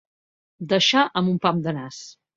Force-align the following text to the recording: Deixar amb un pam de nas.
Deixar 0.71 1.03
amb 1.23 1.33
un 1.35 1.39
pam 1.47 1.63
de 1.69 1.79
nas. 1.81 2.01